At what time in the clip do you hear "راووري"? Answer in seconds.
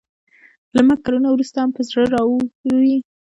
2.13-2.97